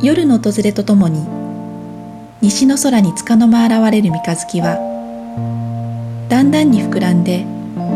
[0.00, 1.26] 夜の訪れとともに
[2.40, 4.76] 西の空に束の間現れる三日月は
[6.28, 7.44] だんだんに膨らんで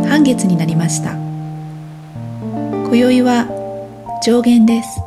[0.08, 1.12] 半月になりました。
[1.12, 3.46] 今宵は
[4.24, 4.98] 上限です。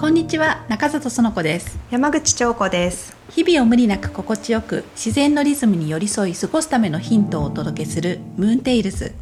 [0.00, 1.78] こんにちは中里園子です。
[1.90, 3.14] 山口彫子です。
[3.28, 9.12] 日々を無理なく心地よく自然のリズムに寄り添い過ごすためのヒントをお届けするムーンテイルズ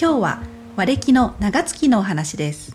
[0.00, 0.42] 今日は
[0.76, 2.74] 和暦の長月のお話です。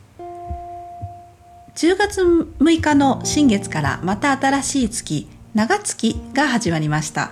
[1.73, 7.31] 10月6日の新月からまた新しい月長月が始まりました。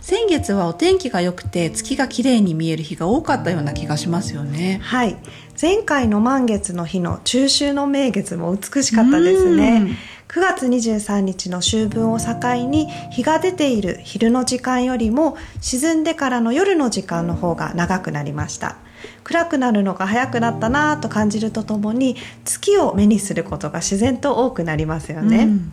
[0.00, 4.80] 先月はお天気が良くて月が綺麗に見える日が多かったような気がしますよね。
[4.82, 5.18] はい。
[5.60, 9.98] 前回の満月の日の中秋の名月も美しかったですね。
[10.28, 18.76] 9月23日の秋分を境に日が出ている昼の時間よりも沈んでからの夜の時間の方が長くなりました
[19.24, 25.72] 暗くなるのが早くなったなと感じるとともに月を目にすることが自然と多くなりますよね、うん。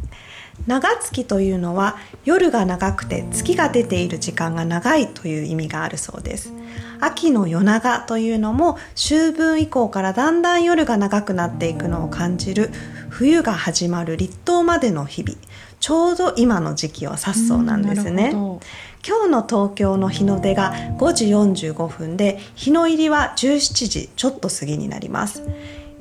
[0.66, 6.54] 長月というのは夜が長くて月が出ている時間が長いという意味があるそうです。
[7.00, 12.72] 秋の夜長というのも秋分以降からだんだん夜が長くなっていくのを感じる
[13.10, 15.38] 冬が始まる立冬までの日々
[15.80, 18.32] ちょうど今の時期を指すそうなんですね。
[18.32, 25.44] 今日の東京の日の出が5時45分で日の入りは17時ちょっと過ぎになります。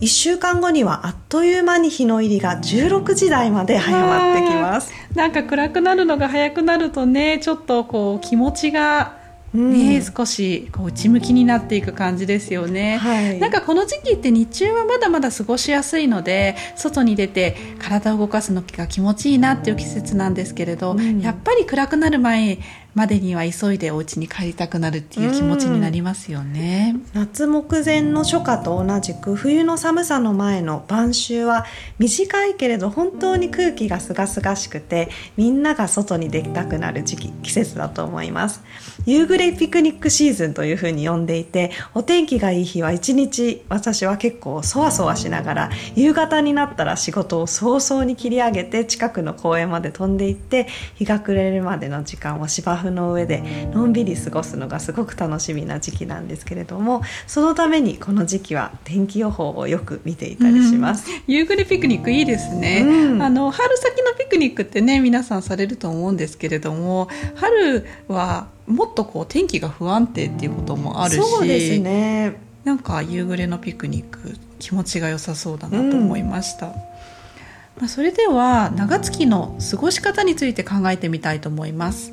[0.01, 4.93] 1週間後にはあっという間に日の入りが16時台まで早まってきます。
[5.15, 9.26] なんか暗くなるのが早くなるとねちょっとこう気持ちが
[9.57, 22.59] ね、うん、少しこう内向きになっていく感じですよね、はい、なんかこの時期って日中はまだまだ過ごしやすいので外に出て体を動かすのが気持ちいいなっていう季節なんですけれど、うん、やっぱり暗くなる前
[22.97, 31.67] までには急いでお家に帰りたくなるっていう気持ちになりますよね、夏目前の初夏と同じく冬の寒さの前の晩秋は
[31.99, 38.63] 短いけれど本当に空気がすがすがしくてみんなが外に出たくなる時期季節だと思います。
[39.05, 72.37] 夕暮れピクニックシーズンというふうに呼んでいてお天気がいい日は一日私は結構そわそわしながら夕方になったら仕事を早々に切り上げて近くの公園まで飛んでいって日が暮れるまでの時間を芝生布の上でのんびり過ごすのがすごく楽しみな時期なんですけれどもそのためにこの時期は天気予報をよく見ていたりします、うん、夕暮れピクニックいいですね、うん、あの春先のピクニックってね皆さんされると思うんですけれども春はもっとこう天気が不安定っていうこともあるしそうですね。
[72.65, 76.73] なんか夕暮れのピクニック気持ちが良さそうだなと思いました、うん。
[76.73, 82.13] まあ、それでは長月の過ごし方について考えてみたいと思います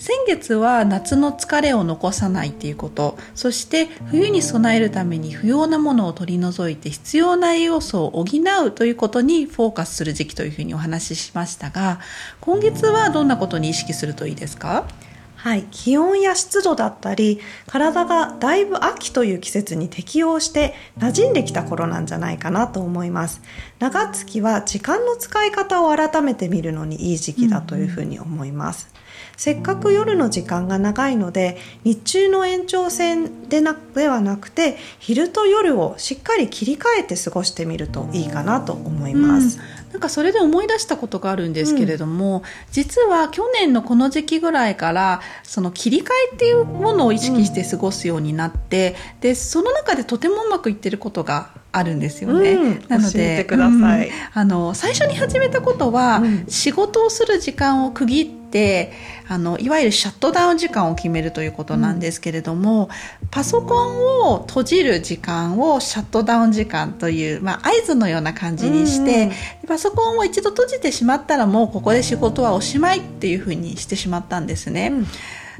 [0.00, 3.18] 先月は夏の疲れを残さないっていうこと。
[3.34, 8.24] そして冬に備えるために不要なものを取り除いて必要な栄養素を補
[8.64, 12.00] うということにフォーカスする時期というふうにお話ししましたが
[12.40, 14.88] 今月はどんなことに意識するといいですか？
[15.36, 23.42] はい、気温や湿度だったり体がだいぶ秋という季節に適応して馴染んできた頃なんじゃないかなと思います。
[23.78, 29.00] 長月は時間の使い方を改めて見るのにいい時期だというふうに思います、うん
[29.40, 39.58] せっかく夜の時間が長いので日中の延長線でなではなくて昼と夜をしっかり切り替えて過ごしてみるといいかなと思います。
[39.58, 39.92] うん。
[39.92, 52.52] なんかそれで思い出したことがあるんですけれども、うん、実は去年のこの時期ぐらいからその切り替えっていうものを意識して過ごすようになって、うん、でその中でとてもうまくいってることがあるんですよね。
[52.52, 58.92] うん、なので、うん、あの最初に始めたことは、仕事をする時間を区切ってて
[59.28, 62.90] あのいわゆるシャットダウン時間を決めるということなんですけれども、
[63.22, 69.30] うん、パソコンを閉じる時間をシャットダウン時間という、まあ、合図のような感じにして、
[69.62, 74.90] うん、パソコンを一度閉じてしまったらもうここで仕事はおしまいっていうふうにしてしまったんですね。
[74.92, 75.06] うん、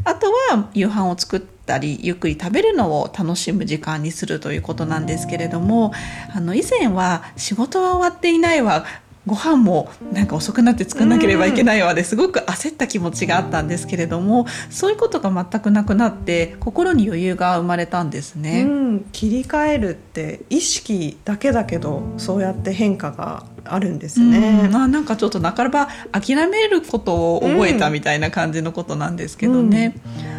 [0.05, 5.93] あとは夕飯を作ったりゆっくり食べるのを楽しむ時間にするということなんですけれども
[6.35, 8.85] あの以前は仕事は終わっていないわ
[9.31, 29.95] ご飯もなんか遅くなって作んなければいけないわですごく焦った気持ちがあったんですけれどもそういうことが全くなくなって心に余裕が生まれたんですね、うん、切り替えるって意識だけだけどそうやって変化があるんですね、うん、あなんかちょっとなかなか諦めることを覚えたみたいな感じのことなんですけどね、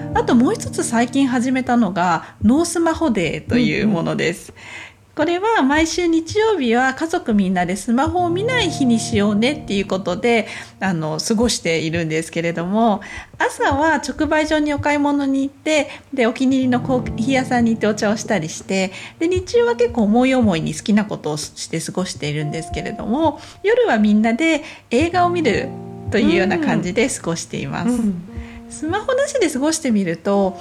[0.09, 10.47] うん、あともう一つ最近始めたのがノースマホデーというものです、うんこれは毎週日曜日は家族みんなでスマホを見ない日にしようねっていうことで
[10.79, 13.01] あの過ごしているんですけれども
[13.37, 25.67] 朝は直売所にお買い物に行ってでお気に入りのコーヒー屋さんに行ってお茶をしたりしてで日中は結構思い思いに好きなことをして過ごしているんですけれども夜はみんなで映画を見る
[26.11, 27.89] というような感じで過ごしています。
[27.89, 28.21] うん、
[28.69, 30.57] スマホなしで過ごしてみると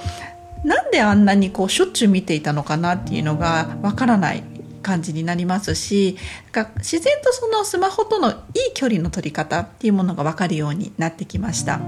[0.63, 4.43] なんであんなにこうしょっちゅう見ていたのかなっていうのがわからない
[4.83, 6.17] 感じになりますし
[6.77, 8.37] 自然とそのスマホとのいい
[8.73, 11.79] 距離の取り方っていうものが分かるようになってきました。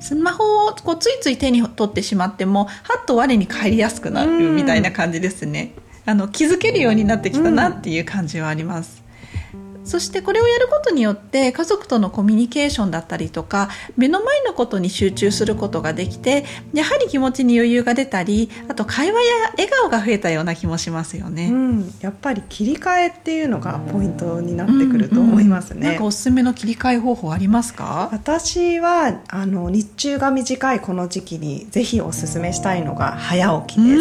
[0.00, 5.74] スマホをこうついつい手に取ってしまってもはっと我に返りやすくなるみたいな感じですね。
[6.04, 9.01] あの気づけるようになってきたなっていう感じはあります。
[9.84, 25.78] そしてこれをやることによって家族とのコミュニケーションだったりとか目の前のことに集中することができてやはり気持ちに余裕が出たりあと会話や笑顔が増えたような気もしますよね、うん、やっぱり切り替えっていうのがポイントになってくると思いますね、うん。
[25.78, 28.08] うん、なんかおすすめの切り替え方法ありますか？
[28.12, 34.00] 私はあの日中が短いこの時期にぜひおすすめしたいのが早起きです、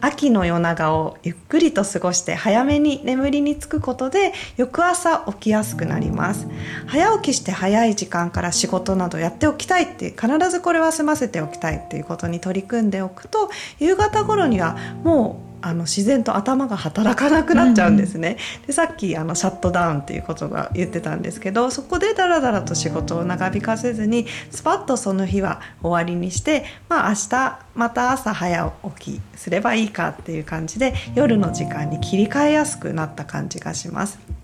[0.00, 6.46] 秋の夜長をゆっくりと過ごして早めに眠りにつくことで翌朝起きやすくなります。
[6.86, 18.36] 早起きして早い時間から仕事などやっておきたいって必ずこれは済ませておきたいっていうことに取り組んでおくと夕方頃にはもうあの自然と頭が働かなくなっちゃうんですね。
[18.60, 34.43] うん、でさっきあのシャットダウンっていうことが言ってたんですけどそこでダラダラと仕事を長引かせずにスパッとその日は終わりにして、まあ、明日また朝早起きすればいいかっていう感じで夜の時間に切り替えやすくなった感じがします。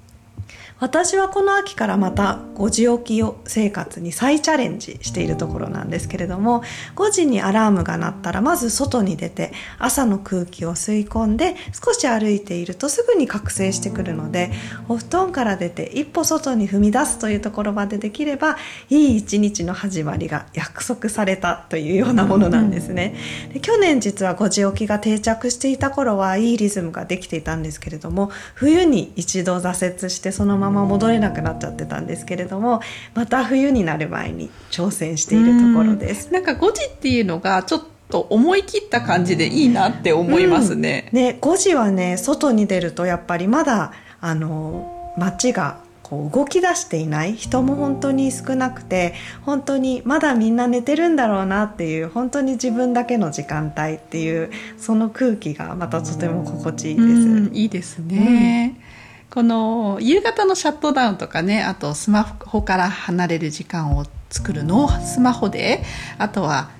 [0.80, 6.62] 私はこの秋からまた5時起き生活に再チャレンジしているところなんですけれども
[6.96, 14.50] 5時にアラームが鳴ったらまず外に出て朝の空気を吸い込んで少し歩いているとすぐに覚醒してくるので
[14.88, 18.56] お布団から出て一歩外に踏み出すというところまでできれば
[18.88, 23.14] いい一日の始まりが約束されたというようなものなんですね。
[23.52, 32.80] で去年実は5時起きが定着していた頃はいいリズムができていたんですけれども冬に一度挫折してそのままま戻れなくなっちゃってたんですけれども
[33.14, 36.32] また冬になる前に挑戦しているところです。
[36.32, 57.54] なんか5時っていうのがちょっと思い切った感じでいいなって思いますね、うん、ね5時はね外に出るとやっぱりまだあの街がこう動き出していない人も本当に少なくて本当にまだみんな寝てるんだろうなっていう本当に自分だけの時間帯っていうその空気がまたとても心地いいです。
[57.54, 58.99] いいですね、うん
[59.30, 65.82] この夕方のシャットダウンとかねあとスマホから離れる時間を作るのをスマホで
[66.18, 66.70] あとは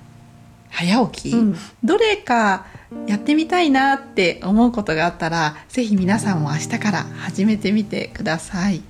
[0.69, 2.65] 早起き、うん、どれか
[3.07, 8.81] やってみたいなって思うことがあったら是非皆さんも明日から始めてみてください。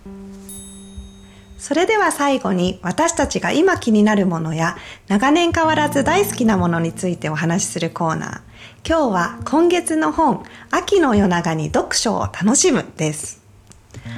[1.60, 4.78] それでは最後に私たちが今気になるものや
[5.08, 8.42] 長年変わらず大好きなものについてお話しするコーナー。
[8.88, 13.41] 今日は今月の本秋の夜長に読書を楽しむです。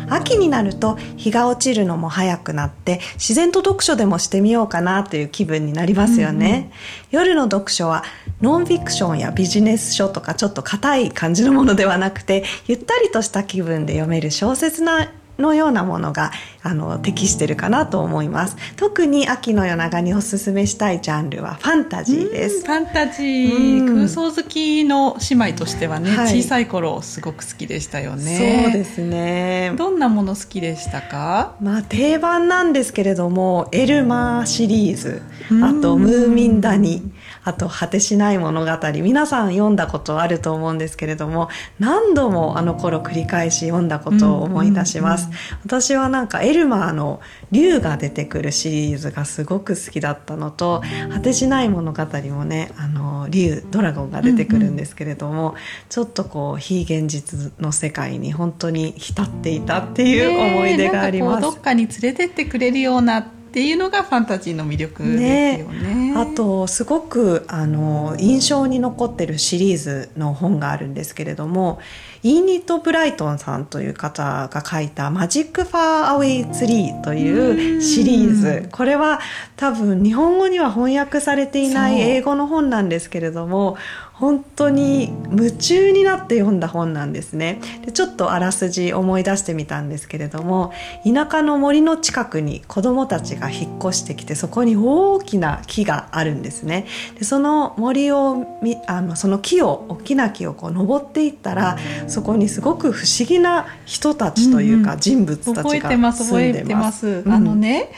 [0.10, 6.72] 秋になると日が落ちるのも早くなって自然と読書でもしてみようかなという気分になりますよね、
[7.12, 8.04] うんうん、夜の読書は
[8.42, 16.32] ノンフィクションやビジネス書とかちょっと硬い感じのものではなくてゆったりとした気分で読める小説なのようなものが
[16.62, 18.56] あの適してるかなと思います。
[18.76, 22.66] 特に秋の夜長におすすめしたいジャンルはファンタジーです。
[22.66, 23.94] ファンタジー。
[23.94, 28.64] 空想好きの姉妹としてはね、はい、小さい頃すごく好きでしたよね。
[28.64, 29.74] そうですね。
[29.76, 31.56] どんなもの好きでしたか？
[31.62, 35.22] まあ定番なんですけれどもエルマーシリーズ。
[35.64, 37.12] あとムーミン谷
[37.44, 45.30] あと果てしない物語皆さん読んだことあると思うんですけれども何度もあの頃繰り返し読んだことを思い出します、
[45.66, 47.22] 私はなんかエルマーの
[47.52, 50.82] 竜が出てくるシリーズがすごく好きだったのと
[51.12, 55.60] 果てしない物語もねあの竜ドラゴンが出てくるんですけれども、うんうん、
[55.90, 61.42] ちょっとこう非現実の世界に本当に浸っていたっていう思い出があります。
[61.42, 65.96] どっかに連れてってくれるようなっていうのがファンタジーの魅力ですよね。
[65.96, 71.80] ねあとすごくあの印象に残ってるシリーズの本があるんですけれども
[72.24, 78.70] イーニット・ブライトンさんという方が書いた「マジック・ファー・アウェイ・ツリー」というシリーズ。
[78.72, 79.20] これは
[79.58, 83.76] 多分日本語には翻訳されていない英語の本なんですけれども
[84.14, 87.60] 本当に夢中になって読んだ本なんですね。
[87.84, 90.72] でちょっとあらすじ思い出してみたんですけれども
[91.04, 96.86] 田舎の森の近くに子どもたちが引っ越してきてそこに大きな木があるんですね。
[97.18, 98.46] でその森を
[98.88, 101.78] あのその木を大きな木をこう登っていったら
[102.08, 106.24] そこにすごく不思議な人たちというか、人物たちが住んでます。
[106.30, 107.92] 覚えてます、あのね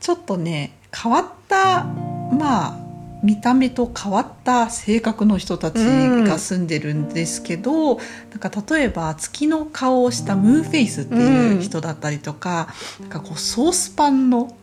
[0.00, 2.81] ちょっとね変わったまあ
[3.22, 7.98] 見た目と変わった性格の人たちが住んでるんですけど、うん、
[8.30, 12.68] なんか例えば月の顔をしたムーンフェイスっていう人だったりとか
[13.00, 14.56] うん、なんかこうソースパンの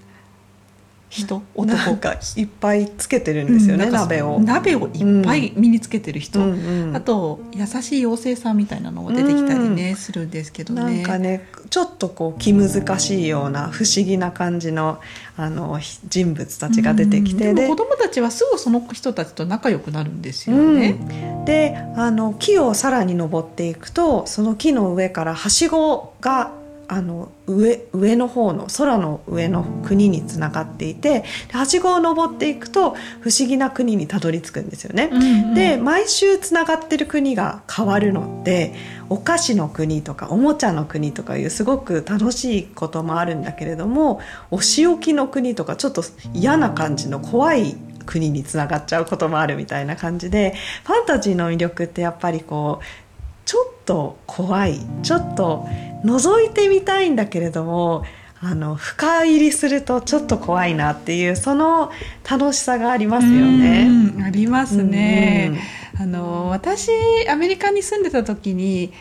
[1.10, 1.44] 人？
[1.56, 1.96] 男？
[1.98, 4.40] がいっぱいつけてるんですよね、うん、鍋を。
[4.40, 10.84] 鍋をいっぱい身につけてる人、うんうん、あと優しい妖精さんみたいなのも出てきたりね、うん、するんですけどね。
[10.84, 15.00] なんかねちょっとこう気難しいような不思議な感じの
[15.36, 21.44] あの人物たちが出てきて、うん、で子供たちはすぐその人たちと仲良くなるんですよね。
[21.46, 26.52] であの木をさらに登っていくとその木の上からはしごが
[26.92, 35.10] あの上上の方の空の上の国につながっていてはしごを登っていくと不思議な国にたどり着くんですよね。
[35.12, 38.74] うんうん、で毎週つながってる国が変わるので
[39.08, 44.20] お菓子の国とかおもちゃの国とかいうすごく楽しいこともあるんだけれども
[44.50, 46.04] お仕置きの国とかちょっと
[46.34, 47.76] 嫌な感じの怖い
[48.08, 53.09] 国につながっちゃうこともあるみたいな感じでファンタジーの魅力ってやっぱりこう
[53.50, 55.66] ちょっと怖いちょっと
[56.06, 58.06] 覗いてみたいんだけれども
[58.42, 61.92] あの深入りするとちょっと怖いなっていうその
[62.30, 63.90] 楽しさがありますよね。
[64.24, 65.60] ありますね。
[66.00, 66.92] あの私
[67.28, 68.94] アメリカに住んでた時に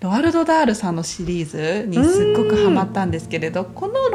[0.00, 4.08] ロワルド・ダールさんのシリーズにすっごくハマったんですけれどこの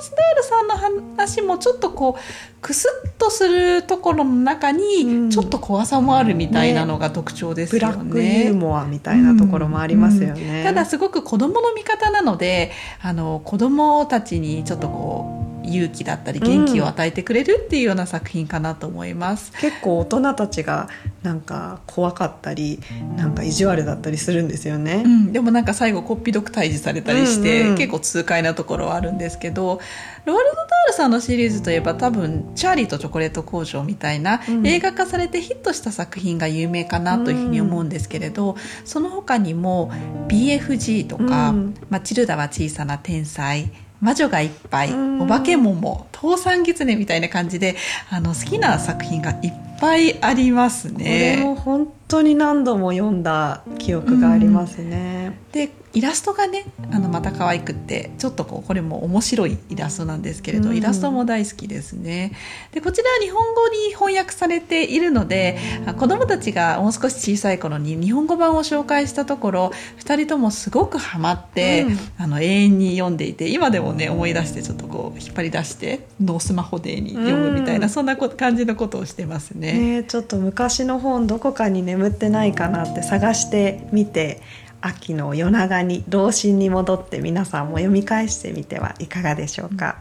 [0.00, 0.76] ロワルド・ダールさんの
[1.16, 2.20] 話もちょっとこう
[2.60, 7.96] クスッとするところの中にちょっと怖さもあるみたいなのが特徴ですよね。
[7.96, 10.42] ねブラックユーモアみたいなところもありますよね。
[10.42, 20.88] うんうん、ただすごく子供の味方なのであの子供たちにちょっとこう勇気だったり元気を与えてくれるっていうような作品かなと思います、うん、結構大人たちが
[21.22, 22.80] なんか怖かったり
[23.16, 29.80] なんか意地悪だったりするんですよね、うん、でもなんか最後こっぴどく退治されたりして、うんうん、結構痛快なところはあるんですけど
[30.24, 39.90] ロワルド・ダールさんのシリーズといえば多分「チャーリーとチョコレート工場」みたいな、映画化されてヒットした作品が有名かなというふうに思うんですけれど、その他にも
[40.28, 41.54] BFG とか
[41.88, 43.70] 「マチルダは小さな天才」
[44.00, 47.76] 魔女がいっぱい、お化け桃、倒産狐みたいな感じで、
[48.10, 51.36] あの、好きな作品がいっぱいありますね。
[51.38, 55.38] これも本当に何度も読んだ記憶がありますね。
[55.52, 62.32] で、イラストがねあのまた可愛くってちょっとこうこれも面白いイラストなんですけれど、うん、イラストも大好きですね。
[62.72, 65.58] でこちらは日本語に翻訳されているので
[65.98, 79.72] 子どもたちがもう少し小さい頃に日本語版を紹介したところ2人ともすごくハマって、うん、あの永遠に読んでいて今でもね思い出してちょっとこう引っ張り出してノースマホデーに読むみたいな、うん、そんな感じのことをしてますね。
[79.72, 84.40] ねちょっと昔の本どこかに眠ってないかなって探してみて
[84.80, 89.98] 秋の夜長に童心に戻って皆さんも読み返してみてはいかがでしょうか。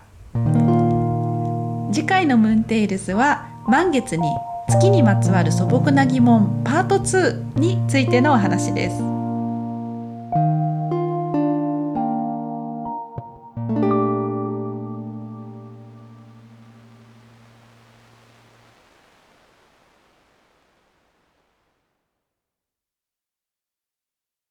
[1.92, 4.28] 次回のムーンテイルスは満月に
[4.70, 9.19] 月にまつわる素朴な疑問パート2についてのお話です。